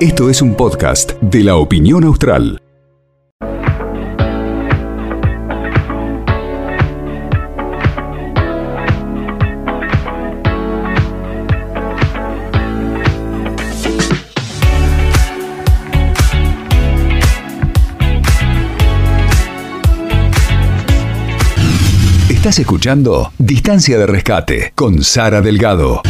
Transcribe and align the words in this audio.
Esto 0.00 0.30
es 0.30 0.40
un 0.42 0.54
podcast 0.54 1.12
de 1.20 1.42
la 1.42 1.56
opinión 1.56 2.04
austral. 2.04 2.62
Estás 22.28 22.60
escuchando 22.60 23.32
Distancia 23.38 23.98
de 23.98 24.06
Rescate 24.06 24.72
con 24.76 25.02
Sara 25.02 25.40
Delgado. 25.40 26.02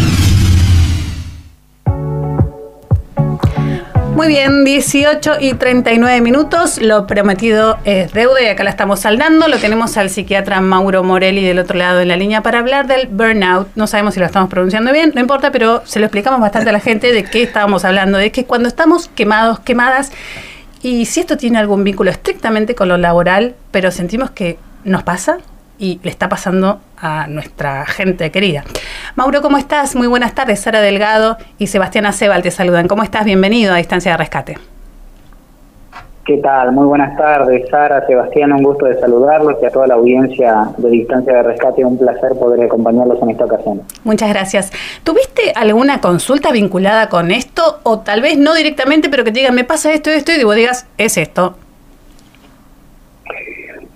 Muy 4.17 4.29
bien, 4.29 4.65
18 4.65 5.35
y 5.41 5.53
39 5.53 6.23
minutos. 6.23 6.81
Lo 6.81 7.07
prometido 7.07 7.77
es 7.85 8.15
deuda 8.15 8.41
y 8.41 8.47
acá 8.47 8.65
la 8.65 8.71
estamos 8.71 9.01
saldando. 9.01 9.47
Lo 9.47 9.59
tenemos 9.59 9.99
al 9.99 10.09
psiquiatra 10.09 10.63
Mauro 10.63 11.05
Morelli 11.05 11.45
del 11.45 11.59
otro 11.59 11.77
lado 11.77 11.99
de 11.99 12.07
la 12.07 12.17
línea 12.17 12.43
para 12.43 12.61
hablar 12.61 12.87
del 12.87 13.09
burnout. 13.09 13.69
No 13.75 13.87
sabemos 13.87 14.15
si 14.15 14.21
lo 14.21 14.25
estamos 14.25 14.49
pronunciando 14.49 14.91
bien, 14.91 15.13
no 15.15 15.21
importa, 15.21 15.53
pero 15.53 15.83
se 15.85 16.01
lo 16.01 16.07
explicamos 16.07 16.41
bastante 16.41 16.71
a 16.71 16.73
la 16.73 16.81
gente 16.81 17.13
de 17.13 17.25
qué 17.25 17.43
estábamos 17.43 17.85
hablando. 17.85 18.17
De 18.17 18.33
que 18.33 18.47
cuando 18.47 18.69
estamos 18.69 19.09
quemados, 19.15 19.59
quemadas, 19.61 20.11
y 20.81 21.05
si 21.05 21.21
esto 21.21 21.37
tiene 21.37 21.59
algún 21.59 21.85
vínculo 21.85 22.11
estrictamente 22.11 22.75
con 22.75 22.89
lo 22.89 22.97
laboral, 22.97 23.55
pero 23.71 23.91
sentimos 23.91 24.31
que 24.31 24.57
nos 24.85 25.03
pasa, 25.03 25.41
y 25.79 26.01
le 26.03 26.11
está 26.11 26.31
pasando 26.31 26.81
a 26.97 27.27
nuestra 27.27 27.85
gente 27.85 28.31
querida. 28.31 28.65
Mauro, 29.17 29.41
¿cómo 29.41 29.57
estás? 29.57 29.97
Muy 29.97 30.09
buenas 30.09 30.35
tardes. 30.35 30.61
Sara 30.61 30.83
Delgado 30.83 31.39
y 31.57 31.69
Sebastián 31.69 32.05
Acebal 32.05 32.43
te 32.43 32.51
saludan. 32.51 32.87
¿Cómo 32.87 33.03
estás? 33.03 33.25
Bienvenido 33.25 33.73
a 33.73 33.79
Distancia 33.79 34.13
de 34.13 34.19
Rescate. 34.19 34.59
¿Qué 36.27 36.37
tal? 36.37 36.73
Muy 36.73 36.87
buenas 36.87 37.17
tardes, 37.17 37.67
Sara, 37.71 38.07
Sebastián, 38.07 38.53
un 38.53 38.63
gusto 38.63 38.85
de 38.85 39.01
saludarlos 39.01 39.55
y 39.63 39.65
a 39.65 39.71
toda 39.71 39.87
la 39.87 39.95
audiencia 39.95 40.69
de 40.77 40.91
Distancia 40.91 41.33
de 41.33 41.43
Rescate, 41.45 41.83
un 41.83 41.97
placer 41.97 42.33
poder 42.39 42.63
acompañarlos 42.63 43.23
en 43.23 43.31
esta 43.31 43.47
ocasión. 43.47 43.81
Muchas 44.05 44.29
gracias. 44.29 44.71
¿Tuviste 45.03 45.53
alguna 45.55 46.03
consulta 46.03 46.53
vinculada 46.53 47.09
con 47.09 47.31
esto 47.31 47.79
o 47.85 48.01
tal 48.01 48.21
vez 48.21 48.37
no 48.37 48.53
directamente, 48.53 49.09
pero 49.09 49.25
que 49.25 49.33
te 49.33 49.39
digan, 49.39 49.55
me 49.55 49.65
pasa 49.65 49.93
esto, 49.93 50.11
esto 50.11 50.31
y 50.33 50.45
vos 50.45 50.57
digas, 50.57 50.87
es 50.99 51.17
esto? 51.17 51.55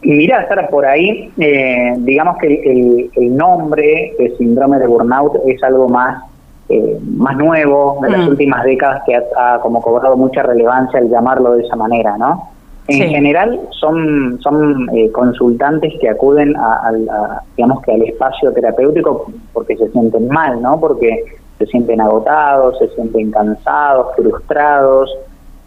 Mira, 0.03 0.49
Sara, 0.49 0.69
por 0.69 0.87
ahí, 0.87 1.31
eh, 1.37 1.95
digamos 1.99 2.39
que 2.39 3.11
el, 3.15 3.37
nombre 3.37 4.15
de 4.19 4.35
síndrome 4.39 4.79
de 4.79 4.87
burnout 4.87 5.37
es 5.47 5.63
algo 5.63 5.89
más, 5.89 6.25
eh, 6.71 6.99
más 7.17 7.37
nuevo 7.37 7.99
de 8.03 8.11
las 8.11 8.21
mm. 8.25 8.29
últimas 8.29 8.65
décadas 8.65 9.03
que 9.05 9.15
ha, 9.15 9.59
como 9.61 9.83
cobrado 9.83 10.17
mucha 10.17 10.43
relevancia 10.43 11.01
el 11.01 11.11
llamarlo 11.11 11.53
de 11.55 11.65
esa 11.65 11.77
manera, 11.77 12.17
¿no? 12.17 12.51
En 12.89 13.09
general 13.09 13.61
son, 13.79 14.41
son 14.43 14.89
eh, 14.97 15.13
consultantes 15.13 15.93
que 16.01 16.09
acuden 16.09 16.57
al, 16.57 17.09
digamos 17.57 17.83
que 17.83 17.93
al 17.93 18.03
espacio 18.03 18.53
terapéutico 18.53 19.31
porque 19.53 19.77
se 19.77 19.89
sienten 19.91 20.27
mal, 20.27 20.61
¿no? 20.61 20.81
Porque 20.81 21.25
se 21.59 21.67
sienten 21.67 22.01
agotados, 22.01 22.79
se 22.79 22.89
sienten 22.89 23.31
cansados, 23.31 24.09
frustrados, 24.17 25.17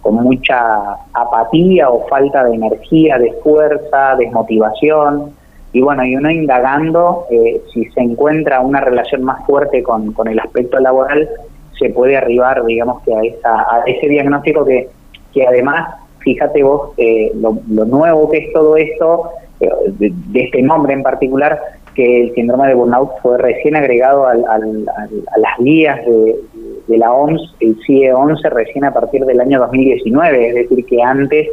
con 0.04 0.16
mucha 0.16 0.98
apatía 1.14 1.90
o 1.90 2.06
falta 2.08 2.44
de 2.44 2.56
energía, 2.56 3.18
de 3.18 3.32
fuerza, 3.42 4.16
desmotivación. 4.18 5.32
Y 5.72 5.82
bueno, 5.82 6.06
y 6.06 6.16
uno 6.16 6.30
indagando, 6.30 7.26
eh, 7.32 7.62
si 7.74 7.86
se 7.86 8.02
encuentra 8.02 8.60
una 8.60 8.82
relación 8.82 9.24
más 9.24 9.44
fuerte 9.46 9.82
con, 9.82 10.12
con, 10.12 10.28
el 10.28 10.40
aspecto 10.40 10.78
laboral, 10.80 11.28
se 11.80 11.90
puede 11.90 12.18
arribar, 12.18 12.64
digamos, 12.66 13.02
que 13.04 13.16
a, 13.16 13.22
esa, 13.24 13.62
a 13.62 13.84
ese 13.88 14.08
diagnóstico 14.08 14.66
que, 14.66 14.90
que 15.34 15.48
además, 15.48 15.96
fíjate 16.20 16.62
vos, 16.62 16.92
eh, 16.98 17.32
lo, 17.36 17.54
nuevo 17.86 18.30
que 18.30 18.40
es 18.40 18.54
todo 18.54 18.76
esto, 18.76 19.30
eh, 19.62 19.70
de, 19.88 20.14
este 20.34 20.62
nombre 20.62 20.94
en 20.94 21.02
particular, 21.02 21.60
que 21.96 22.24
el 22.24 22.36
síndrome 22.36 22.68
de 22.68 22.74
burnout 22.74 23.10
fue 23.22 23.38
recién 23.38 23.76
agregado 23.78 24.28
al, 24.28 24.44
al, 24.46 24.86
a 24.90 25.38
las 25.38 25.58
guías 25.60 26.06
de, 26.06 26.36
de 26.88 26.98
la 26.98 27.12
OMS, 27.12 27.56
el 27.60 27.78
CIE 27.86 28.14
11 28.14 28.50
recién 28.50 28.86
a 28.86 28.94
partir 28.94 29.26
del 29.26 29.40
año 29.40 29.60
2019, 29.60 30.50
es 30.50 30.56
decir, 30.56 30.86
que 30.86 31.02
antes 31.02 31.48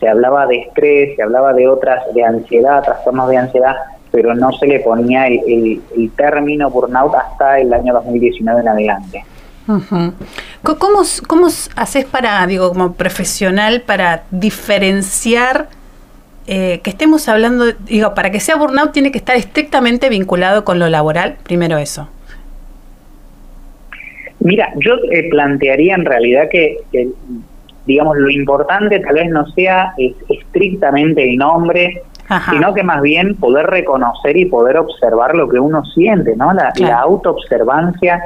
se 0.00 0.08
hablaba 0.08 0.46
de 0.46 0.56
estrés, 0.58 1.16
se 1.16 1.22
hablaba 1.22 1.52
de 1.52 1.68
otras, 1.68 2.02
de 2.14 2.24
ansiedad, 2.24 2.82
trastornos 2.82 3.28
de 3.28 3.36
ansiedad, 3.36 3.76
pero 4.10 4.34
no 4.34 4.52
se 4.52 4.66
le 4.66 4.80
ponía 4.80 5.26
el, 5.26 5.80
término 6.16 6.70
burnout 6.70 7.14
hasta 7.14 7.60
el 7.60 7.72
año 7.72 7.94
2019 7.94 8.60
en 8.60 8.68
adelante. 8.68 9.24
¿Cómo, 9.66 11.02
¿Cómo 11.26 11.46
haces 11.46 12.04
para, 12.04 12.46
digo, 12.46 12.68
como 12.68 12.92
profesional, 12.92 13.82
para 13.82 14.22
diferenciar 14.30 15.68
eh, 16.46 16.80
que 16.84 16.90
estemos 16.90 17.28
hablando, 17.28 17.72
digo, 17.72 18.14
para 18.14 18.30
que 18.30 18.38
sea 18.38 18.56
burnout 18.56 18.92
tiene 18.92 19.10
que 19.10 19.18
estar 19.18 19.36
estrictamente 19.36 20.08
vinculado 20.08 20.64
con 20.64 20.78
lo 20.78 20.88
laboral? 20.88 21.36
Primero 21.42 21.78
eso. 21.78 22.08
Mira, 24.46 24.72
yo 24.76 24.94
eh, 25.10 25.28
plantearía 25.28 25.96
en 25.96 26.04
realidad 26.04 26.48
que, 26.50 26.78
digamos, 27.84 28.16
lo 28.16 28.30
importante 28.30 29.00
tal 29.00 29.14
vez 29.14 29.28
no 29.28 29.44
sea 29.48 29.92
estrictamente 30.28 31.24
el 31.28 31.36
nombre, 31.36 32.02
sino 32.50 32.72
que 32.72 32.84
más 32.84 33.02
bien 33.02 33.34
poder 33.34 33.66
reconocer 33.66 34.36
y 34.36 34.44
poder 34.44 34.76
observar 34.78 35.34
lo 35.34 35.48
que 35.48 35.58
uno 35.58 35.84
siente, 35.84 36.36
¿no? 36.36 36.52
La, 36.52 36.72
autoobservancia 37.00 38.20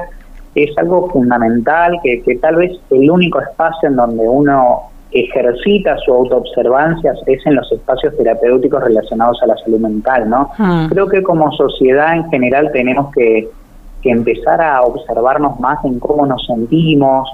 es 0.53 0.77
algo 0.77 1.09
fundamental, 1.09 1.99
que, 2.03 2.21
tal 2.39 2.57
vez 2.57 2.71
el 2.91 3.09
único 3.09 3.39
espacio 3.41 3.89
en 3.89 3.95
donde 3.95 4.23
uno 4.27 4.91
ejercita 5.11 5.97
su 6.05 6.13
autoobservancia 6.13 7.13
es 7.25 7.45
en 7.45 7.55
los 7.55 7.69
espacios 7.71 8.15
terapéuticos 8.15 8.83
relacionados 8.83 9.41
a 9.41 9.47
la 9.47 9.57
salud 9.57 9.79
mental, 9.79 10.29
¿no? 10.29 10.51
Ah. 10.57 10.87
Creo 10.89 11.07
que 11.07 11.23
como 11.23 11.51
sociedad 11.51 12.15
en 12.15 12.29
general 12.29 12.69
tenemos 12.71 13.11
que 13.13 13.49
que 14.01 14.09
empezar 14.09 14.61
a 14.61 14.81
observarnos 14.81 15.59
más 15.59 15.83
en 15.85 15.99
cómo 15.99 16.25
nos 16.25 16.45
sentimos, 16.45 17.29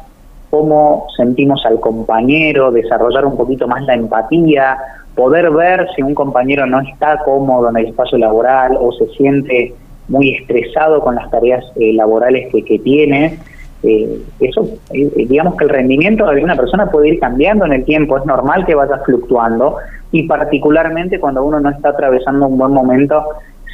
cómo 0.49 1.07
sentimos 1.15 1.65
al 1.65 1.79
compañero, 1.79 2.71
desarrollar 2.71 3.25
un 3.25 3.37
poquito 3.37 3.67
más 3.67 3.83
la 3.83 3.95
empatía, 3.95 4.77
poder 5.15 5.49
ver 5.51 5.87
si 5.95 6.01
un 6.01 6.13
compañero 6.13 6.65
no 6.65 6.79
está 6.79 7.19
cómodo 7.23 7.69
en 7.69 7.77
el 7.77 7.85
espacio 7.87 8.17
laboral 8.17 8.77
o 8.79 8.91
se 8.91 9.07
siente 9.17 9.73
muy 10.07 10.35
estresado 10.35 11.01
con 11.01 11.15
las 11.15 11.29
tareas 11.29 11.65
eh, 11.75 11.93
laborales 11.93 12.51
que, 12.51 12.79
tiene. 12.79 13.39
Eh, 13.83 14.21
eso, 14.39 14.67
eh, 14.93 15.25
digamos 15.27 15.55
que 15.55 15.65
el 15.65 15.69
rendimiento 15.69 16.25
de 16.27 16.43
una 16.43 16.55
persona 16.55 16.89
puede 16.89 17.09
ir 17.09 17.19
cambiando 17.19 17.65
en 17.65 17.73
el 17.73 17.85
tiempo, 17.85 18.17
es 18.17 18.25
normal 18.25 18.65
que 18.65 18.75
vaya 18.75 18.99
fluctuando 19.05 19.77
y 20.11 20.23
particularmente 20.23 21.19
cuando 21.19 21.43
uno 21.43 21.59
no 21.59 21.69
está 21.69 21.89
atravesando 21.89 22.47
un 22.47 22.57
buen 22.57 22.71
momento 22.71 23.23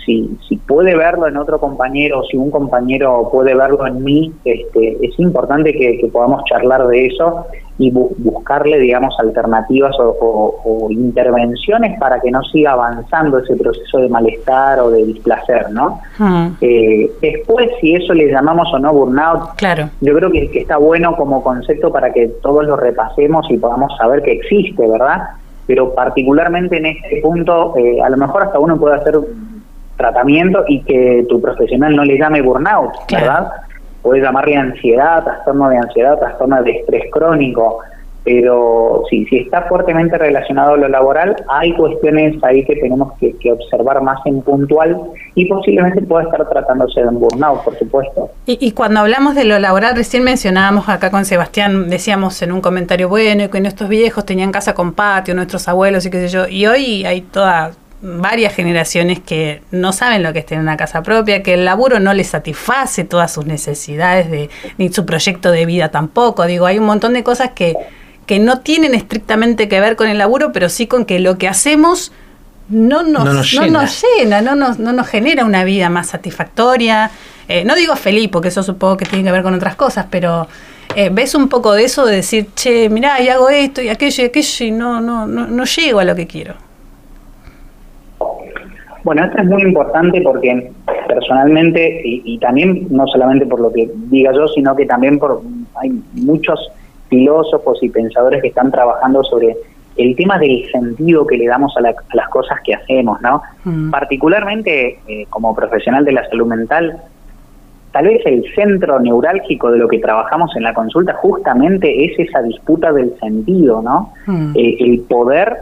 si, 0.05 0.37
si 0.47 0.57
puede 0.57 0.95
verlo 0.95 1.27
en 1.27 1.37
otro 1.37 1.59
compañero, 1.59 2.19
o 2.19 2.23
si 2.23 2.37
un 2.37 2.51
compañero 2.51 3.29
puede 3.31 3.55
verlo 3.55 3.85
en 3.87 4.03
mí, 4.03 4.33
este, 4.45 4.97
es 5.05 5.19
importante 5.19 5.73
que, 5.73 6.09
podamos 6.11 6.43
charlar 6.45 6.85
de 6.87 7.07
eso 7.07 7.47
y 7.79 7.89
buscarle, 7.91 8.79
digamos, 8.79 9.15
alternativas 9.19 9.95
o, 9.99 10.87
intervenciones 10.91 11.97
para 11.99 12.19
que 12.19 12.29
no 12.29 12.43
siga 12.43 12.73
avanzando 12.73 13.39
ese 13.39 13.55
proceso 13.55 13.97
de 13.97 14.09
malestar 14.09 14.79
o 14.79 14.91
de 14.91 15.05
displacer, 15.05 15.71
¿no? 15.71 15.99
Ah. 16.19 16.51
Eh, 16.61 17.09
después, 17.21 17.69
si 17.81 17.95
eso 17.95 18.13
le 18.13 18.31
llamamos 18.31 18.71
o 18.73 18.79
no 18.79 18.93
burnout, 18.93 19.55
claro. 19.55 19.89
yo 20.01 20.13
creo 20.13 20.31
que, 20.31 20.49
está 20.53 20.77
bueno 20.77 21.15
como 21.15 21.43
concepto 21.43 21.91
para 21.91 22.13
que 22.13 22.27
todos 22.41 22.65
lo 22.65 22.75
repasemos 22.75 23.49
y 23.49 23.57
podamos 23.57 23.95
saber 23.97 24.21
que 24.21 24.33
existe, 24.33 24.87
¿verdad? 24.87 25.29
Pero 25.65 25.93
particularmente 25.95 26.77
en 26.77 26.85
este 26.87 27.21
punto, 27.21 27.73
eh, 27.77 28.01
a 28.01 28.09
lo 28.09 28.17
mejor 28.17 28.43
hasta 28.43 28.59
uno 28.59 28.77
puede 28.77 28.95
hacer 28.95 29.17
tratamiento 30.03 30.65
y 30.67 30.81
que 30.81 31.25
tu 31.29 31.41
profesional 31.41 31.95
no 31.95 32.03
le 32.03 32.17
llame 32.17 32.41
burnout, 32.41 32.91
¿verdad? 33.11 33.47
Puede 34.01 34.21
llamarle 34.21 34.57
ansiedad, 34.57 35.23
trastorno 35.23 35.69
de 35.69 35.77
ansiedad, 35.77 36.19
trastorno 36.19 36.61
de 36.61 36.71
estrés 36.71 37.03
crónico, 37.09 37.79
pero 38.23 39.03
sí, 39.09 39.25
si 39.25 39.37
está 39.39 39.63
fuertemente 39.63 40.17
relacionado 40.17 40.73
a 40.73 40.77
lo 40.77 40.87
laboral, 40.87 41.35
hay 41.49 41.73
cuestiones 41.73 42.41
ahí 42.43 42.63
que 42.65 42.75
tenemos 42.77 43.13
que, 43.19 43.33
observar 43.51 44.01
más 44.01 44.19
en 44.25 44.41
puntual 44.41 44.97
y 45.35 45.45
posiblemente 45.45 46.01
pueda 46.01 46.23
estar 46.23 46.47
tratándose 46.49 47.01
de 47.01 47.07
un 47.07 47.19
burnout, 47.19 47.63
por 47.63 47.77
supuesto. 47.77 48.29
Y, 48.45 48.71
cuando 48.71 49.01
hablamos 49.01 49.35
de 49.35 49.43
lo 49.43 49.59
laboral, 49.59 49.95
recién 49.95 50.23
mencionábamos 50.23 50.87
acá 50.87 51.11
con 51.11 51.25
Sebastián, 51.25 51.89
decíamos 51.89 52.41
en 52.41 52.53
un 52.53 52.61
comentario 52.61 53.09
bueno 53.09 53.49
que 53.49 53.59
nuestros 53.59 53.89
viejos 53.89 54.25
tenían 54.25 54.51
casa 54.51 54.73
con 54.73 54.93
patio, 54.93 55.35
nuestros 55.35 55.67
abuelos 55.67 56.05
y 56.05 56.09
qué 56.09 56.19
sé 56.19 56.27
yo, 56.29 56.47
y 56.47 56.65
hoy 56.65 57.05
hay 57.05 57.21
toda 57.21 57.71
varias 58.03 58.53
generaciones 58.53 59.21
que 59.21 59.61
no 59.71 59.93
saben 59.93 60.23
lo 60.23 60.33
que 60.33 60.39
es 60.39 60.45
tener 60.45 60.61
una 60.61 60.75
casa 60.75 61.01
propia, 61.01 61.41
que 61.41 61.53
el 61.53 61.63
laburo 61.63 62.01
no 62.01 62.13
les 62.13 62.27
satisface 62.27 63.05
todas 63.05 63.33
sus 63.33 63.45
necesidades, 63.45 64.29
de, 64.29 64.49
ni 64.77 64.91
su 64.91 65.05
proyecto 65.05 65.51
de 65.51 65.65
vida 65.65 65.89
tampoco. 65.89 66.45
Digo, 66.45 66.65
hay 66.65 66.79
un 66.79 66.85
montón 66.85 67.13
de 67.13 67.23
cosas 67.23 67.51
que, 67.55 67.75
que 68.25 68.39
no 68.39 68.59
tienen 68.59 68.93
estrictamente 68.93 69.69
que 69.69 69.79
ver 69.79 69.95
con 69.95 70.09
el 70.09 70.17
laburo, 70.17 70.51
pero 70.51 70.67
sí 70.67 70.85
con 70.85 71.05
que 71.05 71.19
lo 71.19 71.37
que 71.37 71.47
hacemos 71.47 72.11
no 72.67 73.03
nos, 73.03 73.23
no 73.23 73.33
nos, 73.33 73.51
llena. 73.53 74.41
no 74.41 74.55
nos, 74.55 74.79
no 74.79 74.91
nos 74.91 75.07
genera 75.07 75.45
una 75.45 75.63
vida 75.63 75.89
más 75.89 76.07
satisfactoria. 76.07 77.09
eh, 77.47 77.63
no 77.63 77.73
digo 77.73 77.95
feliz, 77.95 78.27
porque 78.29 78.49
eso 78.49 78.63
supongo 78.63 78.97
que 78.97 79.05
tiene 79.05 79.23
que 79.23 79.31
ver 79.31 79.43
con 79.43 79.53
otras 79.53 79.77
cosas, 79.77 80.07
pero 80.09 80.49
eh, 80.93 81.09
ves 81.09 81.35
un 81.35 81.47
poco 81.47 81.71
de 81.71 81.85
eso 81.85 82.05
de 82.05 82.17
decir, 82.17 82.49
che, 82.53 82.89
mirá, 82.89 83.21
y 83.21 83.29
hago 83.29 83.47
esto 83.47 83.81
y 83.81 83.87
aquello 83.87 84.23
y 84.23 84.25
aquello 84.25 84.65
y 84.65 84.71
no, 84.71 84.99
no, 84.99 85.25
no, 85.25 85.47
no 85.47 85.63
llego 85.63 86.01
a 86.01 86.03
lo 86.03 86.15
que 86.15 86.27
quiero. 86.27 86.72
Bueno, 89.03 89.25
esto 89.25 89.37
es 89.37 89.45
muy 89.45 89.61
importante 89.61 90.21
porque 90.21 90.71
personalmente, 91.07 92.01
y, 92.03 92.37
también 92.39 92.87
no 92.89 93.05
solamente 93.07 93.45
por 93.45 93.59
lo 93.59 93.71
que 93.71 93.89
diga 94.09 94.31
yo, 94.33 94.47
sino 94.47 94.75
que 94.75 94.85
también 94.85 95.19
por 95.19 95.41
hay 95.75 95.91
muchos 96.13 96.71
filósofos 97.09 97.81
y 97.83 97.89
pensadores 97.89 98.41
que 98.41 98.47
están 98.47 98.71
trabajando 98.71 99.23
sobre 99.23 99.55
el 99.97 100.15
tema 100.15 100.39
del 100.39 100.69
sentido 100.71 101.27
que 101.27 101.37
le 101.37 101.47
damos 101.47 101.75
a, 101.77 101.81
las 101.81 102.29
cosas 102.29 102.59
que 102.63 102.73
hacemos, 102.73 103.21
¿no? 103.21 103.43
Mm. 103.63 103.91
Particularmente 103.91 104.99
eh, 105.07 105.25
como 105.29 105.53
profesional 105.55 106.03
de 106.05 106.13
la 106.13 106.27
salud 106.29 106.47
mental, 106.47 106.97
tal 107.91 108.05
vez 108.05 108.25
el 108.25 108.43
centro 108.55 108.99
neurálgico 108.99 109.71
de 109.71 109.77
lo 109.77 109.87
que 109.87 109.99
trabajamos 109.99 110.55
en 110.55 110.63
la 110.63 110.73
consulta 110.73 111.13
justamente 111.13 112.05
es 112.05 112.17
esa 112.17 112.41
disputa 112.41 112.91
del 112.91 113.13
sentido, 113.19 113.81
¿no? 113.81 114.13
Mm. 114.25 114.53
Eh, 114.55 114.77
el 114.79 115.01
poder 115.01 115.55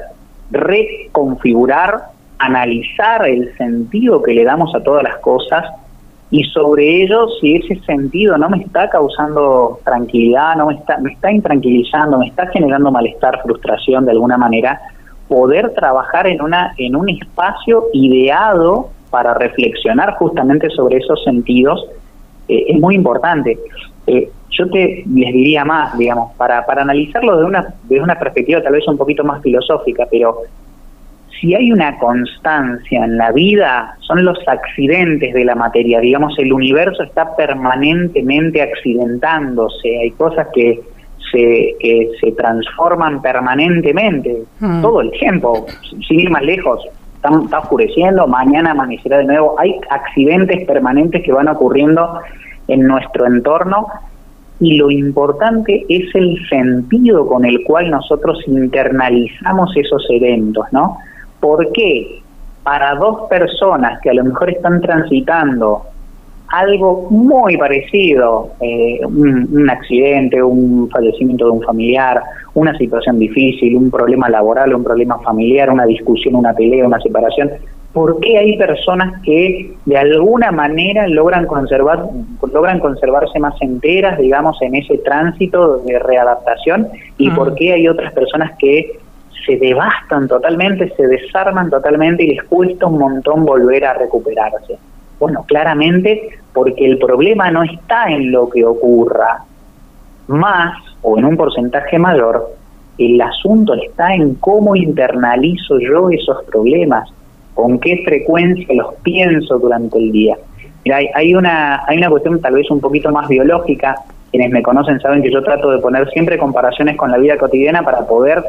reconfigurar, 0.51 2.03
analizar 2.41 3.27
el 3.27 3.55
sentido 3.57 4.21
que 4.21 4.33
le 4.33 4.43
damos 4.43 4.73
a 4.75 4.83
todas 4.83 5.03
las 5.03 5.17
cosas 5.17 5.65
y 6.29 6.43
sobre 6.45 7.03
ello 7.03 7.27
si 7.39 7.55
ese 7.57 7.79
sentido 7.81 8.38
no 8.38 8.49
me 8.49 8.57
está 8.57 8.89
causando 8.89 9.79
tranquilidad, 9.83 10.55
no 10.55 10.67
me 10.67 10.75
está, 10.75 10.97
me 10.97 11.11
está 11.11 11.31
intranquilizando, 11.31 12.17
me 12.17 12.27
está 12.27 12.47
generando 12.47 12.89
malestar, 12.89 13.41
frustración 13.43 14.05
de 14.05 14.11
alguna 14.11 14.38
manera, 14.38 14.79
poder 15.27 15.73
trabajar 15.73 16.27
en 16.27 16.41
una 16.41 16.73
en 16.77 16.95
un 16.95 17.09
espacio 17.09 17.85
ideado 17.93 18.89
para 19.09 19.33
reflexionar 19.33 20.15
justamente 20.15 20.69
sobre 20.69 20.97
esos 20.97 21.23
sentidos 21.23 21.85
eh, 22.47 22.65
es 22.69 22.79
muy 22.79 22.95
importante. 22.95 23.59
Eh, 24.07 24.29
yo 24.49 24.69
te 24.69 25.03
les 25.05 25.33
diría 25.33 25.63
más, 25.63 25.97
digamos, 25.97 26.33
para, 26.35 26.65
para 26.65 26.81
analizarlo 26.81 27.38
de 27.38 27.45
una, 27.45 27.73
de 27.83 28.01
una 28.01 28.15
perspectiva 28.15 28.61
tal 28.61 28.73
vez 28.73 28.88
un 28.88 28.97
poquito 28.97 29.23
más 29.23 29.41
filosófica, 29.41 30.07
pero 30.09 30.38
si 31.41 31.55
hay 31.55 31.71
una 31.71 31.97
constancia 31.97 33.03
en 33.03 33.17
la 33.17 33.31
vida, 33.31 33.95
son 34.01 34.23
los 34.23 34.38
accidentes 34.47 35.33
de 35.33 35.43
la 35.43 35.55
materia. 35.55 35.99
Digamos, 35.99 36.38
el 36.38 36.53
universo 36.53 37.01
está 37.01 37.35
permanentemente 37.35 38.61
accidentándose. 38.61 39.97
Hay 39.97 40.11
cosas 40.11 40.47
que 40.53 40.79
se, 41.31 41.75
se 42.21 42.31
transforman 42.33 43.23
permanentemente, 43.23 44.43
hmm. 44.59 44.81
todo 44.81 45.01
el 45.01 45.11
tiempo, 45.11 45.65
sin 46.07 46.19
ir 46.19 46.29
más 46.29 46.43
lejos. 46.43 46.85
Está, 47.15 47.29
está, 47.43 47.59
oscureciendo, 47.59 48.27
mañana 48.27 48.71
amanecerá 48.71 49.17
de 49.17 49.25
nuevo. 49.25 49.55
Hay 49.57 49.79
accidentes 49.89 50.65
permanentes 50.67 51.23
que 51.23 51.31
van 51.31 51.47
ocurriendo 51.47 52.19
en 52.67 52.85
nuestro 52.88 53.25
entorno 53.25 53.88
y 54.59 54.77
lo 54.77 54.91
importante 54.91 55.85
es 55.89 56.13
el 56.13 56.38
sentido 56.47 57.25
con 57.25 57.45
el 57.45 57.63
cual 57.63 57.89
nosotros 57.89 58.43
internalizamos 58.45 59.75
esos 59.75 60.05
eventos, 60.11 60.67
¿no? 60.71 60.99
¿Por 61.41 61.71
qué? 61.73 62.21
Para 62.63 62.95
dos 62.95 63.27
personas 63.27 63.99
que 64.01 64.11
a 64.11 64.13
lo 64.13 64.23
mejor 64.23 64.51
están 64.51 64.79
transitando 64.79 65.83
algo 66.51 67.07
muy 67.09 67.57
parecido, 67.57 68.49
eh, 68.59 68.99
un, 69.05 69.69
accidente, 69.69 70.43
un 70.43 70.89
fallecimiento 70.89 71.45
de 71.45 71.51
un 71.51 71.61
familiar, 71.61 72.21
una 72.53 72.77
situación 72.77 73.19
difícil, 73.19 73.75
un 73.77 73.89
problema 73.89 74.29
laboral, 74.29 74.73
un 74.73 74.83
problema 74.83 75.17
familiar, 75.19 75.69
una 75.69 75.85
discusión, 75.85 76.35
una 76.35 76.53
pelea, 76.53 76.85
una 76.85 76.99
separación, 76.99 77.51
¿por 77.93 78.19
qué 78.19 78.38
hay 78.38 78.57
personas 78.57 79.21
que 79.23 79.73
de 79.85 79.97
alguna 79.97 80.51
manera 80.51 81.07
logran 81.07 81.45
conservar 81.45 82.05
logran 82.53 82.79
conservarse 82.79 83.39
más 83.39 83.55
enteras, 83.61 84.17
digamos, 84.19 84.61
en 84.61 84.75
ese 84.75 84.97
tránsito 84.99 85.77
de 85.79 85.99
readaptación 85.99 86.89
y 87.17 87.29
por 87.31 87.55
qué 87.55 87.73
hay 87.73 87.88
otras 87.88 88.11
personas 88.13 88.51
que 88.57 88.99
se 89.45 89.57
devastan 89.57 90.27
totalmente, 90.27 90.93
se 90.95 91.07
desarman 91.07 91.69
totalmente 91.69 92.23
y 92.23 92.35
les 92.35 92.43
cuesta 92.43 92.88
un 92.88 92.99
montón 92.99 93.45
volver 93.45 93.85
a 93.85 93.93
recuperarse. 93.93 94.77
Bueno, 95.19 95.43
claramente 95.47 96.29
porque 96.53 96.85
el 96.85 96.97
problema 96.97 97.51
no 97.51 97.63
está 97.63 98.09
en 98.09 98.31
lo 98.31 98.49
que 98.49 98.65
ocurra, 98.65 99.43
más 100.27 100.77
o 101.01 101.17
en 101.17 101.25
un 101.25 101.38
porcentaje 101.38 101.97
mayor, 101.99 102.55
el 102.97 103.19
asunto 103.21 103.73
está 103.73 104.13
en 104.13 104.35
cómo 104.35 104.75
internalizo 104.75 105.79
yo 105.79 106.09
esos 106.09 106.43
problemas, 106.45 107.09
con 107.53 107.79
qué 107.79 108.01
frecuencia 108.03 108.73
los 108.75 108.95
pienso 109.03 109.59
durante 109.59 109.97
el 109.97 110.11
día. 110.11 110.38
Mira, 110.83 110.97
hay, 110.97 111.07
hay, 111.13 111.35
una, 111.35 111.83
hay 111.88 111.97
una 111.97 112.09
cuestión 112.09 112.39
tal 112.41 112.53
vez 112.53 112.69
un 112.69 112.79
poquito 112.79 113.11
más 113.11 113.27
biológica, 113.27 113.95
quienes 114.31 114.51
me 114.51 114.63
conocen 114.63 114.99
saben 114.99 115.21
que 115.21 115.31
yo 115.31 115.43
trato 115.43 115.71
de 115.71 115.79
poner 115.79 116.09
siempre 116.09 116.38
comparaciones 116.38 116.95
con 116.95 117.11
la 117.11 117.17
vida 117.17 117.38
cotidiana 117.38 117.83
para 117.83 118.07
poder 118.07 118.43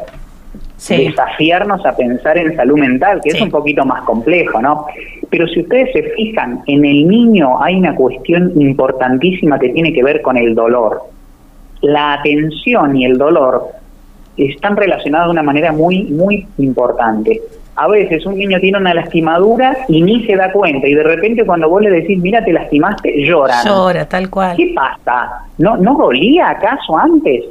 desafiarnos 0.89 1.85
a 1.85 1.95
pensar 1.95 2.37
en 2.37 2.55
salud 2.55 2.77
mental, 2.77 3.21
que 3.23 3.29
es 3.29 3.41
un 3.41 3.49
poquito 3.49 3.85
más 3.85 4.03
complejo, 4.03 4.61
¿no? 4.61 4.85
Pero 5.29 5.47
si 5.47 5.61
ustedes 5.61 5.91
se 5.93 6.03
fijan, 6.15 6.61
en 6.67 6.85
el 6.85 7.07
niño 7.07 7.61
hay 7.61 7.75
una 7.75 7.95
cuestión 7.95 8.51
importantísima 8.59 9.57
que 9.59 9.69
tiene 9.69 9.93
que 9.93 10.03
ver 10.03 10.21
con 10.21 10.37
el 10.37 10.53
dolor. 10.55 11.01
La 11.81 12.13
atención 12.13 12.95
y 12.95 13.05
el 13.05 13.17
dolor 13.17 13.67
están 14.37 14.75
relacionados 14.75 15.27
de 15.27 15.31
una 15.31 15.43
manera 15.43 15.71
muy, 15.71 16.03
muy 16.05 16.47
importante. 16.57 17.41
A 17.75 17.87
veces 17.87 18.25
un 18.25 18.37
niño 18.37 18.59
tiene 18.59 18.77
una 18.77 18.93
lastimadura 18.93 19.75
y 19.87 20.01
ni 20.01 20.25
se 20.25 20.35
da 20.35 20.51
cuenta, 20.51 20.87
y 20.87 20.93
de 20.93 21.03
repente 21.03 21.43
cuando 21.45 21.69
vos 21.69 21.81
le 21.81 21.89
decís, 21.89 22.19
mira, 22.21 22.43
te 22.43 22.53
lastimaste, 22.53 23.25
llora. 23.25 23.63
Llora, 23.65 24.07
tal 24.07 24.29
cual. 24.29 24.55
¿Qué 24.55 24.73
pasa? 24.75 25.45
¿No, 25.57 25.77
¿No 25.77 25.95
dolía 25.95 26.51
acaso 26.51 26.97
antes? 26.97 27.43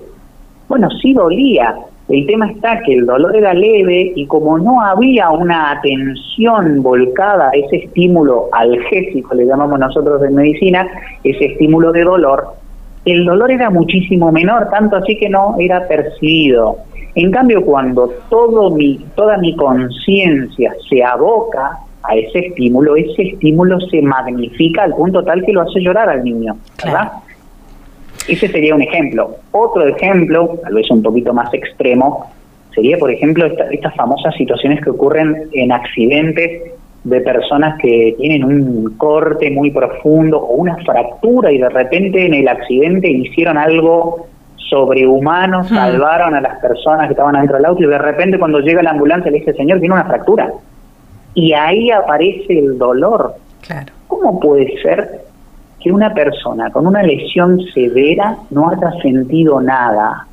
Bueno, 0.68 0.88
sí 1.02 1.12
dolía, 1.12 1.74
el 2.08 2.26
tema 2.26 2.50
está 2.50 2.80
que 2.82 2.94
el 2.94 3.06
dolor 3.06 3.34
era 3.36 3.54
leve 3.54 4.12
y 4.14 4.26
como 4.26 4.58
no 4.58 4.82
había 4.82 5.30
una 5.30 5.70
atención 5.70 6.82
volcada 6.82 7.48
a 7.48 7.56
ese 7.56 7.84
estímulo 7.84 8.48
algésico, 8.52 9.34
le 9.34 9.46
llamamos 9.46 9.78
nosotros 9.78 10.22
en 10.24 10.34
medicina, 10.34 10.86
ese 11.22 11.46
estímulo 11.46 11.92
de 11.92 12.02
dolor, 12.02 12.48
el 13.04 13.24
dolor 13.24 13.50
era 13.50 13.70
muchísimo 13.70 14.30
menor, 14.30 14.68
tanto 14.70 14.96
así 14.96 15.16
que 15.16 15.28
no 15.28 15.56
era 15.58 15.86
percibido. 15.88 16.76
En 17.14 17.30
cambio, 17.30 17.64
cuando 17.64 18.10
todo 18.30 18.70
mi, 18.70 18.98
toda 19.16 19.38
mi 19.38 19.56
conciencia 19.56 20.72
se 20.88 21.02
aboca 21.02 21.78
a 22.04 22.16
ese 22.16 22.46
estímulo, 22.46 22.96
ese 22.96 23.22
estímulo 23.22 23.80
se 23.80 24.02
magnifica 24.02 24.84
al 24.84 24.94
punto 24.94 25.22
tal 25.22 25.44
que 25.44 25.52
lo 25.52 25.62
hace 25.62 25.80
llorar 25.80 26.08
al 26.08 26.24
niño, 26.24 26.56
¿verdad? 26.84 27.12
Ese 28.28 28.48
sería 28.48 28.74
un 28.74 28.82
ejemplo. 28.82 29.36
Otro 29.52 29.86
ejemplo, 29.86 30.58
tal 30.62 30.74
vez 30.74 30.90
un 30.90 31.02
poquito 31.02 31.32
más 31.32 31.52
extremo, 31.52 32.30
sería, 32.74 32.96
por 32.98 33.10
ejemplo, 33.10 33.46
estas 33.70 33.94
famosas 33.94 34.34
situaciones 34.34 34.82
que 34.82 34.90
ocurren 34.90 35.48
en 35.52 35.72
accidentes 35.72 36.72
de 37.04 37.20
personas 37.20 37.78
que 37.80 38.14
tienen 38.18 38.44
un 38.44 38.94
corte 38.96 39.50
muy 39.50 39.70
profundo 39.70 40.38
o 40.38 40.54
una 40.54 40.76
fractura 40.76 41.50
y 41.50 41.58
de 41.58 41.68
repente 41.68 42.26
en 42.26 42.34
el 42.34 42.46
accidente 42.46 43.10
hicieron 43.10 43.58
algo 43.58 44.26
sobrehumano, 44.56 45.64
salvaron 45.64 46.34
a 46.34 46.40
las 46.40 46.60
personas 46.60 47.06
que 47.06 47.12
estaban 47.12 47.34
dentro 47.34 47.56
del 47.56 47.66
auto 47.66 47.82
y 47.82 47.86
de 47.86 47.98
repente 47.98 48.38
cuando 48.38 48.60
llega 48.60 48.82
la 48.82 48.90
ambulancia 48.90 49.30
le 49.30 49.38
dice, 49.38 49.52
señor, 49.54 49.80
tiene 49.80 49.94
una 49.94 50.04
fractura. 50.04 50.52
Y 51.34 51.52
ahí 51.52 51.90
aparece 51.90 52.58
el 52.58 52.78
dolor. 52.78 53.34
Claro. 53.66 53.92
¿Cómo 54.06 54.38
puede 54.38 54.80
ser 54.80 55.22
que 55.82 55.92
una 55.92 56.14
persona 56.14 56.70
con 56.70 56.86
una 56.86 57.02
lesión 57.02 57.60
severa 57.72 58.36
no 58.50 58.70
haya 58.70 58.92
sentido 59.02 59.60
nada. 59.60 60.26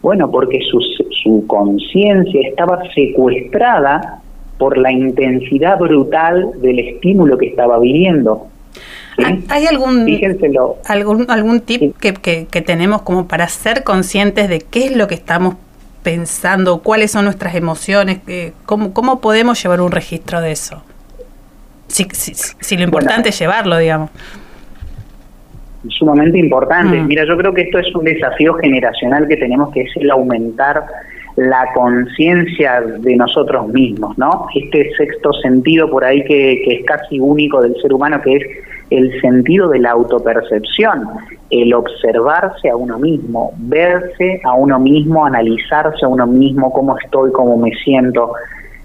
Bueno, 0.00 0.30
porque 0.30 0.58
su, 0.68 0.80
su 1.22 1.46
conciencia 1.46 2.48
estaba 2.48 2.82
secuestrada 2.94 4.20
por 4.58 4.76
la 4.76 4.90
intensidad 4.90 5.78
brutal 5.78 6.50
del 6.60 6.80
estímulo 6.80 7.38
que 7.38 7.46
estaba 7.46 7.78
viviendo. 7.78 8.48
¿Hay 9.48 9.66
algún, 9.66 10.08
algún, 10.88 11.26
algún 11.28 11.60
tip 11.60 11.96
que, 11.98 12.14
que, 12.14 12.62
tenemos 12.62 13.02
como 13.02 13.28
para 13.28 13.46
ser 13.46 13.84
conscientes 13.84 14.48
de 14.48 14.60
qué 14.60 14.86
es 14.86 14.96
lo 14.96 15.06
que 15.06 15.14
estamos 15.14 15.56
pensando, 16.02 16.82
cuáles 16.82 17.10
son 17.10 17.26
nuestras 17.26 17.54
emociones, 17.54 18.20
cómo, 18.64 18.92
cómo 18.92 19.20
podemos 19.20 19.62
llevar 19.62 19.80
un 19.82 19.92
registro 19.92 20.40
de 20.40 20.52
eso? 20.52 20.82
Si, 21.88 22.06
si, 22.10 22.76
lo 22.76 22.84
importante 22.84 23.28
es 23.28 23.38
llevarlo, 23.38 23.76
digamos 23.76 24.10
sumamente 25.88 26.38
importante. 26.38 27.00
Mm. 27.00 27.06
Mira, 27.06 27.24
yo 27.26 27.36
creo 27.36 27.52
que 27.52 27.62
esto 27.62 27.78
es 27.78 27.94
un 27.94 28.04
desafío 28.04 28.54
generacional 28.54 29.26
que 29.28 29.36
tenemos, 29.36 29.72
que 29.72 29.82
es 29.82 29.96
el 29.96 30.10
aumentar 30.10 30.84
la 31.36 31.66
conciencia 31.74 32.80
de 32.80 33.16
nosotros 33.16 33.68
mismos, 33.68 34.16
¿no? 34.18 34.46
Este 34.54 34.92
sexto 34.96 35.32
sentido 35.32 35.88
por 35.90 36.04
ahí 36.04 36.22
que, 36.24 36.62
que 36.64 36.74
es 36.74 36.84
casi 36.84 37.18
único 37.18 37.62
del 37.62 37.74
ser 37.80 37.92
humano, 37.92 38.20
que 38.22 38.36
es 38.36 38.42
el 38.90 39.20
sentido 39.20 39.68
de 39.68 39.78
la 39.78 39.92
autopercepción, 39.92 41.08
el 41.50 41.72
observarse 41.72 42.68
a 42.68 42.76
uno 42.76 42.98
mismo, 42.98 43.52
verse 43.56 44.40
a 44.44 44.52
uno 44.52 44.78
mismo, 44.78 45.24
analizarse 45.24 46.04
a 46.04 46.08
uno 46.08 46.26
mismo, 46.26 46.70
cómo 46.72 46.98
estoy, 46.98 47.32
cómo 47.32 47.56
me 47.56 47.70
siento. 47.82 48.34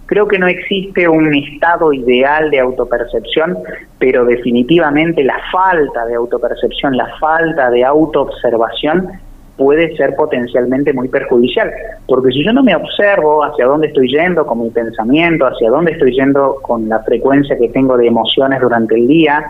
Creo 0.08 0.28
que 0.28 0.40
no 0.40 0.48
existe 0.48 1.08
un 1.08 1.34
estado 1.36 1.94
ideal 1.94 2.50
de 2.50 2.60
autopercepción, 2.60 3.58
pero 4.00 4.26
definitivamente 4.26 5.24
la 5.24 5.38
falta 5.52 6.06
de 6.06 6.16
autopercepción, 6.16 6.96
la 6.96 7.08
falta 7.20 7.70
de 7.70 7.84
autoobservación 7.84 9.10
puede 9.58 9.96
ser 9.98 10.16
potencialmente 10.16 10.94
muy 10.94 11.10
perjudicial, 11.10 11.70
porque 12.08 12.32
si 12.32 12.46
yo 12.46 12.54
no 12.54 12.64
me 12.64 12.76
observo 12.76 13.44
hacia 13.44 13.66
dónde 13.66 13.88
estoy 13.88 14.08
yendo 14.08 14.46
con 14.46 14.62
mi 14.62 14.70
pensamiento, 14.70 15.46
hacia 15.48 15.70
dónde 15.70 15.92
estoy 15.94 16.14
yendo 16.16 16.58
con 16.62 16.88
la 16.88 17.00
frecuencia 17.00 17.58
que 17.58 17.68
tengo 17.70 17.98
de 17.98 18.08
emociones 18.08 18.62
durante 18.62 18.96
el 18.96 19.08
día, 19.08 19.44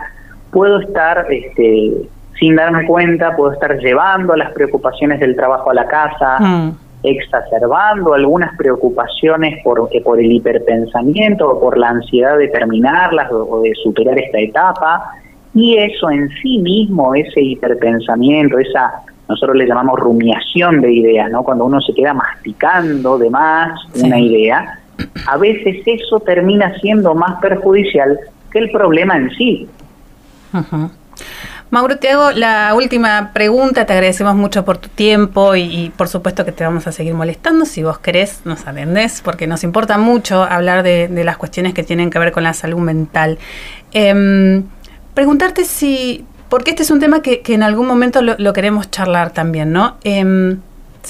puedo 0.50 0.80
estar 0.80 1.26
este, 1.30 1.92
sin 2.38 2.56
darme 2.56 2.86
cuenta, 2.86 3.36
puedo 3.36 3.52
estar 3.52 3.78
llevando 3.78 4.34
las 4.34 4.50
preocupaciones 4.52 5.20
del 5.20 5.36
trabajo 5.36 5.70
a 5.70 5.74
la 5.74 5.86
casa, 5.86 6.38
mm. 6.40 6.87
Exacerbando 7.02 8.14
algunas 8.14 8.56
preocupaciones 8.56 9.62
por, 9.62 9.88
eh, 9.92 10.00
por 10.00 10.18
el 10.18 10.30
hiperpensamiento 10.32 11.48
o 11.48 11.60
por 11.60 11.78
la 11.78 11.90
ansiedad 11.90 12.36
de 12.38 12.48
terminarlas 12.48 13.30
o 13.30 13.62
de 13.62 13.72
superar 13.82 14.18
esta 14.18 14.38
etapa, 14.38 15.12
y 15.54 15.76
eso 15.76 16.10
en 16.10 16.28
sí 16.42 16.58
mismo, 16.58 17.14
ese 17.14 17.40
hiperpensamiento, 17.40 18.58
esa 18.58 19.02
nosotros 19.28 19.56
le 19.56 19.66
llamamos 19.66 19.98
rumiación 20.00 20.80
de 20.80 20.90
ideas, 20.92 21.30
¿no? 21.30 21.42
Cuando 21.42 21.66
uno 21.66 21.80
se 21.82 21.92
queda 21.92 22.14
masticando 22.14 23.18
de 23.18 23.28
más 23.28 23.78
una 24.02 24.18
idea, 24.18 24.78
a 25.26 25.36
veces 25.36 25.82
eso 25.84 26.18
termina 26.20 26.74
siendo 26.80 27.14
más 27.14 27.38
perjudicial 27.40 28.18
que 28.50 28.58
el 28.58 28.70
problema 28.70 29.16
en 29.18 29.30
sí. 29.30 29.68
Mauro, 31.70 31.98
te 31.98 32.10
hago 32.10 32.30
la 32.30 32.74
última 32.74 33.32
pregunta. 33.34 33.84
Te 33.84 33.92
agradecemos 33.92 34.34
mucho 34.34 34.64
por 34.64 34.78
tu 34.78 34.88
tiempo 34.88 35.54
y, 35.54 35.92
por 35.96 36.08
supuesto 36.08 36.44
que 36.44 36.52
te 36.52 36.64
vamos 36.64 36.86
a 36.86 36.92
seguir 36.92 37.14
molestando. 37.14 37.66
Si 37.66 37.82
vos 37.82 37.98
querés, 37.98 38.40
nos 38.44 38.66
atendés, 38.66 39.20
porque 39.20 39.46
nos 39.46 39.64
importa 39.64 39.98
mucho 39.98 40.42
hablar 40.42 40.82
de, 40.82 41.08
las 41.24 41.36
cuestiones 41.36 41.74
que 41.74 41.82
tienen 41.82 42.10
que 42.10 42.18
ver 42.18 42.32
con 42.32 42.42
la 42.42 42.54
salud 42.54 42.78
mental. 42.78 43.38
Em, 43.92 44.64
preguntarte 45.14 45.64
si 45.64 46.24
porque 46.48 46.70
este 46.70 46.82
es 46.82 46.90
un 46.90 47.00
tema 47.00 47.20
que, 47.20 47.42
en 47.46 47.62
algún 47.62 47.86
momento 47.86 48.22
lo, 48.22 48.52
queremos 48.54 48.90
charlar 48.90 49.32
también, 49.32 49.70
¿no? 49.70 49.98
Em, 50.02 50.60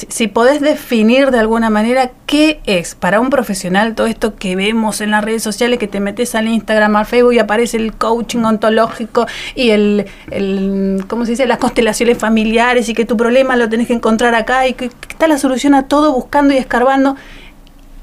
si, 0.08 0.28
podés 0.28 0.60
definir 0.60 1.30
de 1.30 1.38
alguna 1.38 1.70
manera 1.70 2.10
qué 2.26 2.60
es 2.66 2.94
para 2.94 3.20
un 3.20 3.30
profesional 3.30 3.94
todo 3.94 4.06
esto 4.06 4.36
que 4.36 4.54
vemos 4.54 5.00
en 5.00 5.10
las 5.10 5.24
redes 5.24 5.42
sociales, 5.42 5.78
que 5.78 5.88
te 5.88 5.98
metes 5.98 6.34
al 6.34 6.46
Instagram, 6.46 6.94
al 6.96 7.06
Facebook 7.06 7.32
y 7.32 7.38
aparece 7.38 7.78
el 7.78 7.92
coaching 7.92 8.44
ontológico 8.44 9.26
y 9.54 9.70
el, 9.70 10.06
el 10.30 11.04
¿cómo 11.08 11.24
se 11.24 11.32
dice?, 11.32 11.46
las 11.46 11.58
constelaciones 11.58 12.18
familiares 12.18 12.88
y 12.88 12.94
que 12.94 13.04
tu 13.04 13.16
problema 13.16 13.56
lo 13.56 13.68
tenés 13.68 13.88
que 13.88 13.94
encontrar 13.94 14.34
acá 14.34 14.68
y 14.68 14.74
que, 14.74 14.88
que 14.88 15.08
está 15.08 15.26
la 15.26 15.38
solución 15.38 15.74
a 15.74 15.88
todo 15.88 16.12
buscando 16.12 16.54
y 16.54 16.58
escarbando. 16.58 17.16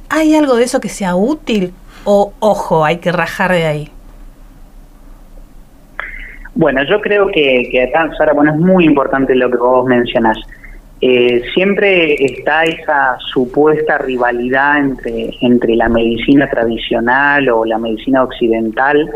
¿Hay 0.09 0.35
algo 0.35 0.55
de 0.55 0.63
eso 0.63 0.81
que 0.81 0.89
sea 0.89 1.15
útil? 1.15 1.73
O, 2.03 2.33
ojo, 2.39 2.83
hay 2.83 2.97
que 2.97 3.11
rajar 3.11 3.51
de 3.51 3.65
ahí. 3.65 3.91
Bueno, 6.53 6.81
yo 6.89 7.01
creo 7.01 7.27
que, 7.27 7.67
que 7.71 7.83
acá, 7.83 8.09
Sara, 8.17 8.33
bueno, 8.33 8.51
es 8.51 8.57
muy 8.57 8.85
importante 8.85 9.35
lo 9.35 9.49
que 9.49 9.57
vos 9.57 9.85
mencionás. 9.85 10.37
Eh, 11.07 11.43
siempre 11.53 12.15
está 12.15 12.63
esa 12.63 13.15
supuesta 13.19 13.99
rivalidad 13.99 14.79
entre, 14.79 15.37
entre 15.39 15.75
la 15.75 15.87
medicina 15.87 16.49
tradicional 16.49 17.47
o 17.49 17.63
la 17.63 17.77
medicina 17.77 18.23
occidental 18.23 19.07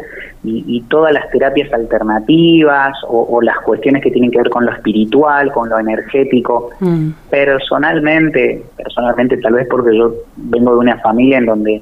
y, 0.44 0.82
todas 0.88 1.12
las 1.14 1.32
terapias 1.32 1.74
alternativas 1.74 2.96
o, 3.08 3.42
las 3.42 3.58
cuestiones 3.62 4.04
que 4.04 4.12
tienen 4.12 4.30
que 4.30 4.38
ver 4.38 4.52
con 4.52 4.68
lo 4.68 4.72
espiritual, 4.72 5.52
con 5.52 5.68
lo 5.68 5.80
energético. 5.80 6.70
Mm. 6.80 7.10
Personalmente, 7.28 8.64
personalmente 8.78 9.38
tal 9.38 9.54
vez 9.54 9.68
porque 9.68 9.98
yo 9.98 10.14
vengo 10.36 10.74
de 10.74 10.78
una 10.78 11.00
familia 11.00 11.40
en 11.40 11.48
donde 11.48 11.82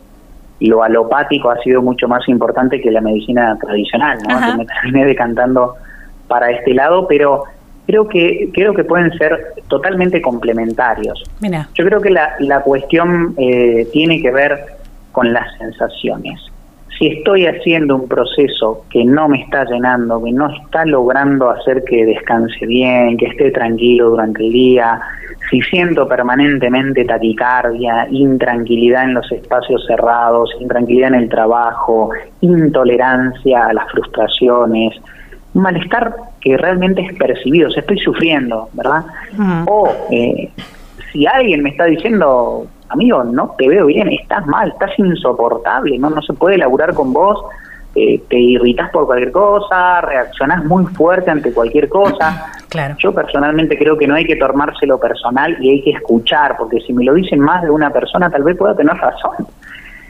lo 0.61 0.83
alopático 0.83 1.49
ha 1.51 1.57
sido 1.57 1.81
mucho 1.81 2.07
más 2.07 2.25
importante 2.29 2.79
que 2.79 2.91
la 2.91 3.01
medicina 3.01 3.57
tradicional, 3.59 4.19
¿no? 4.25 4.57
me 4.57 4.65
terminé 4.65 5.05
decantando 5.05 5.75
para 6.29 6.49
este 6.51 6.73
lado, 6.73 7.07
pero 7.09 7.43
creo 7.87 8.07
que 8.07 8.49
creo 8.53 8.73
que 8.73 8.83
pueden 8.83 9.11
ser 9.17 9.53
totalmente 9.67 10.21
complementarios. 10.21 11.23
Yo 11.73 11.85
creo 11.85 12.01
que 12.01 12.11
la, 12.11 12.35
la 12.39 12.61
cuestión 12.61 13.33
eh, 13.37 13.87
tiene 13.91 14.21
que 14.21 14.29
ver 14.29 14.59
con 15.13 15.33
las 15.33 15.47
sensaciones. 15.57 16.39
Si 16.99 17.07
estoy 17.07 17.45
haciendo 17.45 17.95
un 17.95 18.07
proceso 18.07 18.83
que 18.89 19.05
no 19.05 19.29
me 19.29 19.41
está 19.41 19.65
llenando, 19.65 20.21
que 20.23 20.31
no 20.31 20.49
está 20.49 20.83
logrando 20.83 21.49
hacer 21.49 21.83
que 21.83 22.05
descanse 22.05 22.65
bien, 22.65 23.17
que 23.17 23.27
esté 23.27 23.51
tranquilo 23.51 24.09
durante 24.09 24.43
el 24.43 24.51
día, 24.51 24.99
si 25.49 25.61
siento 25.61 26.07
permanentemente 26.07 27.05
taquicardia, 27.05 28.07
intranquilidad 28.09 29.03
en 29.03 29.13
los 29.13 29.31
espacios 29.31 29.85
cerrados, 29.85 30.49
intranquilidad 30.59 31.09
en 31.09 31.21
el 31.21 31.29
trabajo, 31.29 32.09
intolerancia 32.41 33.67
a 33.67 33.73
las 33.73 33.89
frustraciones, 33.91 34.99
malestar 35.53 36.15
que 36.47 36.57
realmente 36.57 37.01
es 37.01 37.13
percibido, 37.17 37.67
o 37.67 37.71
sea, 37.71 37.81
estoy 37.81 37.97
sufriendo, 37.99 38.69
¿verdad? 38.73 39.03
O 39.67 39.91
eh, 40.11 40.49
si 41.11 41.27
alguien 41.27 41.61
me 41.61 41.71
está 41.71 41.85
diciendo, 41.85 42.67
amigo, 42.87 43.23
no 43.23 43.53
te 43.57 43.67
veo 43.67 43.87
bien, 43.87 44.07
estás 44.09 44.45
mal, 44.47 44.69
estás 44.69 44.97
insoportable, 44.97 45.97
no, 45.99 46.09
no 46.09 46.21
se 46.21 46.33
puede 46.33 46.57
laburar 46.57 46.93
con 46.93 47.11
vos, 47.11 47.43
eh, 47.95 48.21
te 48.29 48.37
irritas 48.37 48.89
por 48.91 49.07
cualquier 49.07 49.31
cosa, 49.31 49.99
reaccionás 50.01 50.63
muy 50.63 50.85
fuerte 50.85 51.31
ante 51.31 51.51
cualquier 51.53 51.89
cosa. 51.89 52.53
Claro. 52.67 52.97
Yo 52.99 53.13
personalmente 53.13 53.77
creo 53.77 53.97
que 53.97 54.05
no 54.07 54.15
hay 54.15 54.25
que 54.25 54.35
tomárselo 54.35 54.99
personal 54.99 55.55
y 55.61 55.69
hay 55.69 55.81
que 55.83 55.91
escuchar, 55.91 56.57
porque 56.57 56.81
si 56.81 56.91
me 56.91 57.05
lo 57.05 57.13
dicen 57.13 57.39
más 57.39 57.63
de 57.63 57.69
una 57.69 57.91
persona, 57.91 58.29
tal 58.29 58.43
vez 58.43 58.57
pueda 58.57 58.75
tener 58.75 58.93
razón. 58.93 59.47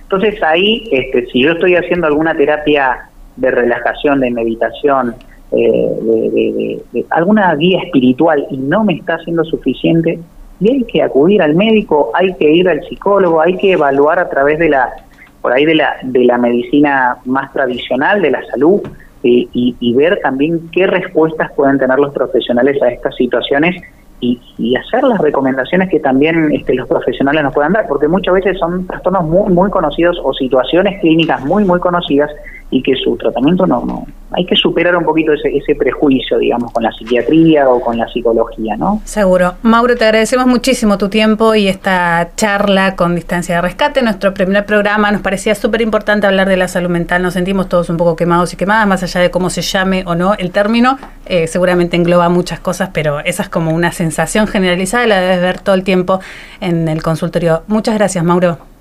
Entonces 0.01 0.41
ahí, 0.41 0.89
este, 0.91 1.27
si 1.27 1.43
yo 1.43 1.51
estoy 1.51 1.75
haciendo 1.75 2.07
alguna 2.07 2.33
terapia 2.33 3.09
de 3.35 3.51
relajación, 3.51 4.21
de 4.21 4.31
meditación, 4.31 5.15
eh, 5.51 6.81
de, 6.93 7.05
alguna 7.09 7.55
guía 7.55 7.79
espiritual 7.83 8.45
y 8.51 8.57
no 8.57 8.83
me 8.83 8.93
está 8.93 9.15
haciendo 9.15 9.43
suficiente, 9.43 10.19
y 10.59 10.71
hay 10.71 10.83
que 10.85 11.03
acudir 11.03 11.41
al 11.41 11.55
médico, 11.55 12.11
hay 12.13 12.33
que 12.33 12.51
ir 12.51 12.67
al 12.67 12.83
psicólogo, 12.87 13.41
hay 13.41 13.57
que 13.57 13.73
evaluar 13.73 14.19
a 14.19 14.29
través 14.29 14.59
de 14.59 14.69
la 14.69 14.93
por 15.41 15.53
ahí 15.53 15.65
de 15.65 15.75
la, 15.75 15.95
de 16.03 16.25
la 16.25 16.37
medicina 16.37 17.17
más 17.25 17.53
tradicional, 17.53 18.21
de 18.21 18.31
la 18.31 18.43
salud, 18.47 18.81
y, 19.23 19.93
ver 19.93 20.19
también 20.21 20.69
qué 20.71 20.87
respuestas 20.87 21.51
pueden 21.53 21.77
tener 21.77 21.99
los 21.99 22.13
profesionales 22.13 22.81
a 22.81 22.89
estas 22.89 23.15
situaciones 23.15 23.81
y, 24.19 24.39
y 24.57 24.75
hacer 24.75 25.03
las 25.03 25.19
recomendaciones 25.19 25.89
que 25.89 25.99
también 25.99 26.51
este, 26.51 26.75
los 26.75 26.87
profesionales 26.87 27.43
nos 27.43 27.53
puedan 27.53 27.73
dar, 27.73 27.87
porque 27.87 28.07
muchas 28.07 28.33
veces 28.33 28.57
son 28.57 28.87
trastornos 28.87 29.25
muy, 29.25 29.53
muy 29.53 29.69
conocidos 29.69 30.19
o 30.23 30.33
situaciones 30.33 30.99
clínicas 31.01 31.43
muy, 31.45 31.65
muy 31.65 31.79
conocidas 31.79 32.31
y 32.69 32.81
que 32.81 32.95
su 32.95 33.15
tratamiento 33.17 33.65
no, 33.65 33.85
no 33.85 34.05
hay 34.31 34.45
que 34.45 34.55
superar 34.55 34.95
un 34.95 35.05
poquito 35.05 35.33
ese, 35.33 35.55
ese 35.55 35.75
prejuicio, 35.75 36.37
digamos, 36.37 36.71
con 36.71 36.83
la 36.83 36.91
psiquiatría 36.91 37.69
o 37.69 37.79
con 37.79 37.97
la 37.97 38.07
psicología, 38.09 38.75
¿no? 38.75 39.01
Seguro. 39.05 39.55
Mauro, 39.61 39.95
te 39.95 40.03
agradecemos 40.03 40.47
muchísimo 40.47 40.97
tu 40.97 41.09
tiempo 41.09 41.55
y 41.55 41.67
esta 41.67 42.31
charla 42.35 42.95
con 42.95 43.15
Distancia 43.15 43.55
de 43.55 43.61
Rescate, 43.61 44.01
nuestro 44.01 44.33
primer 44.33 44.65
programa, 44.65 45.11
nos 45.11 45.21
parecía 45.21 45.55
súper 45.55 45.81
importante 45.81 46.27
hablar 46.27 46.49
de 46.49 46.57
la 46.57 46.67
salud 46.67 46.89
mental, 46.89 47.21
nos 47.23 47.33
sentimos 47.33 47.69
todos 47.69 47.89
un 47.89 47.97
poco 47.97 48.15
quemados 48.15 48.53
y 48.53 48.57
quemadas, 48.57 48.87
más 48.87 49.03
allá 49.03 49.21
de 49.21 49.31
cómo 49.31 49.49
se 49.49 49.61
llame 49.61 50.03
o 50.05 50.15
no 50.15 50.33
el 50.33 50.51
término, 50.51 50.97
eh, 51.25 51.47
seguramente 51.47 51.95
engloba 51.95 52.27
muchas 52.29 52.59
cosas, 52.59 52.89
pero 52.93 53.19
esa 53.21 53.43
es 53.43 53.49
como 53.49 53.71
una 53.71 53.91
sensación 53.91 54.47
generalizada 54.47 55.07
la 55.07 55.21
debes 55.21 55.41
ver 55.41 55.59
todo 55.59 55.75
el 55.75 55.83
tiempo 55.83 56.19
en 56.59 56.87
el 56.89 57.01
consultorio. 57.01 57.63
Muchas 57.67 57.95
gracias, 57.95 58.23
Mauro. 58.23 58.76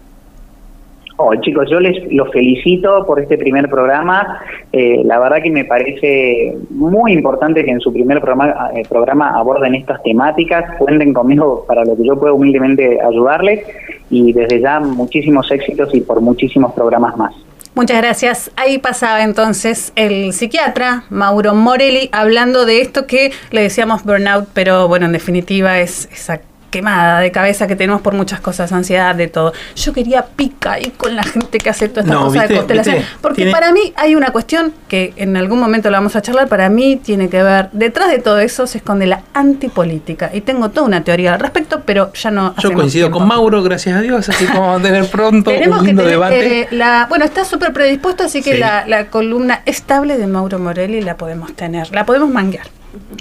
Oh, 1.19 1.35
chicos, 1.37 1.67
yo 1.71 1.81
les 1.81 2.13
los 2.13 2.31
felicito 2.31 3.07
por 3.07 3.19
este 3.19 3.39
primer 3.39 3.71
programa. 3.71 4.43
Eh, 4.71 5.03
la 5.05 5.19
verdad 5.19 5.39
que 5.43 5.51
me 5.51 5.65
parece 5.65 6.55
muy 6.69 7.13
importante 7.13 7.65
que 7.65 7.71
en 7.71 7.81
su 7.81 7.91
primer 7.91 8.21
programa, 8.21 8.71
eh, 8.75 8.83
programa 8.87 9.31
aborden 9.31 9.75
estas 9.75 10.03
temáticas. 10.03 10.77
Cuenten 10.79 11.15
conmigo 11.15 11.65
para 11.67 11.87
lo 11.87 11.97
que 11.97 12.05
yo 12.05 12.19
pueda 12.19 12.35
humildemente 12.35 13.01
ayudarles 13.01 13.65
y 14.11 14.35
desde 14.35 14.61
ya 14.61 14.79
muchísimos 14.79 15.51
éxitos 15.51 15.95
y 15.95 16.03
por 16.03 16.21
muchísimos 16.21 16.75
programas 16.75 17.17
más. 17.17 17.35
Muchas 17.75 17.99
gracias. 17.99 18.51
Ahí 18.57 18.77
pasaba 18.77 19.23
entonces 19.23 19.95
el 19.97 20.35
psiquiatra 20.35 21.05
Mauro 21.09 21.55
Morelli 21.55 22.11
hablando 22.13 22.67
de 22.67 22.83
esto 22.83 23.07
que 23.07 23.33
le 23.53 23.63
decíamos 23.63 24.05
burnout, 24.05 24.49
pero 24.53 24.87
bueno, 24.87 25.07
en 25.07 25.13
definitiva 25.13 25.79
es 25.79 26.07
exacto 26.07 26.56
quemada 26.71 27.21
de 27.21 27.31
cabeza 27.31 27.67
que 27.67 27.77
tenemos 27.77 28.01
por 28.01 28.15
muchas 28.15 28.41
cosas, 28.41 28.73
ansiedad, 28.73 29.15
de 29.15 29.29
todo. 29.29 29.53
Yo 29.75 29.93
quería 29.93 30.25
pica 30.25 30.73
ahí 30.73 30.93
con 30.97 31.17
la 31.17 31.23
gente 31.23 31.59
que 31.59 31.71
hace 31.71 31.89
toda 31.89 32.03
esta 32.03 32.17
cosa 32.17 32.47
de 32.47 32.57
constelación. 32.57 32.97
Porque 33.21 33.51
para 33.51 33.73
mí 33.73 33.93
hay 33.97 34.15
una 34.15 34.31
cuestión 34.31 34.73
que 34.89 35.13
en 35.17 35.37
algún 35.37 35.59
momento 35.59 35.91
la 35.91 35.99
vamos 35.99 36.17
a 36.17 36.23
charlar, 36.23 36.49
para 36.49 36.69
mí 36.69 36.97
tiene 36.97 37.29
que 37.29 37.43
ver, 37.43 37.69
detrás 37.73 38.11
de 38.11 38.19
todo 38.19 38.39
eso 38.39 38.67
se 38.67 38.79
esconde 38.79 39.07
la 39.07 39.23
antipolítica. 39.35 40.31
Y 40.33 40.41
tengo 40.41 40.71
toda 40.71 40.87
una 40.87 41.05
teoría 41.05 41.35
al 41.35 41.41
respecto, 41.41 41.83
pero 41.85 42.13
ya 42.13 42.31
no. 42.31 42.55
Yo 42.59 42.73
coincido 42.73 43.11
con 43.11 43.27
Mauro, 43.27 43.63
gracias 43.63 43.97
a 43.97 44.01
Dios, 44.01 44.29
así 44.29 44.47
como 44.47 44.63
vamos 44.63 44.81
a 44.81 44.83
tener 44.83 45.09
pronto 45.11 45.51
un 45.51 45.85
lindo 45.85 46.05
debate. 46.05 46.61
Eh, 46.61 46.69
la, 46.71 47.07
bueno, 47.09 47.25
está 47.25 47.45
súper 47.45 47.73
predispuesto, 47.73 48.25
así 48.25 48.43
que 48.43 48.59
la, 48.59 48.87
la 48.87 49.07
columna 49.07 49.63
estable 49.67 50.17
de 50.17 50.27
Mauro 50.27 50.59
Morelli 50.59 51.01
la 51.01 51.17
podemos 51.17 51.55
tener, 51.55 51.91
la 51.93 52.05
podemos 52.05 52.31
manguear. 52.31 52.67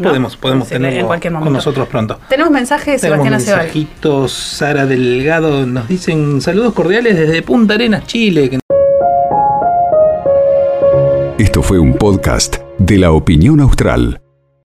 Podemos, 0.01 0.38
podemos 0.38 0.67
tenerlo 0.67 1.08
con 1.41 1.53
nosotros 1.53 1.88
pronto. 1.88 2.20
Tenemos 2.29 2.51
mensajes, 2.51 3.01
Sebastián 3.01 3.34
Aceval. 3.34 3.60
mensajitos, 3.60 4.32
Sara 4.32 4.86
Delgado 4.86 5.65
nos 5.65 5.88
dicen 5.88 6.41
saludos 6.41 6.74
cordiales 6.74 7.17
desde 7.17 7.41
Punta 7.41 7.75
Arenas, 7.75 8.05
Chile. 8.05 8.60
Esto 11.38 11.62
fue 11.62 11.79
un 11.79 11.94
podcast 11.94 12.58
de 12.77 12.98
la 12.98 13.12
opinión 13.12 13.60
austral. 13.60 14.22